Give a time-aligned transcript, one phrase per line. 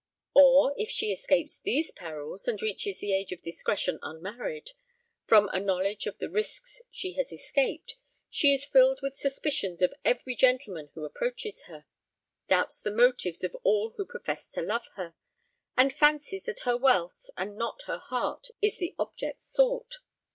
[0.33, 4.71] Or if she escapes these perils, and reaches the age of discretion unmarried,
[5.25, 9.93] from a knowledge of the risks she has escaped, she is filled with suspicions of
[10.03, 11.85] every gentleman who approaches her;
[12.47, 15.13] doubts the motives of all who profess to love her,
[15.77, 19.97] and fancies that her wealth, and not her heart, is the object sought.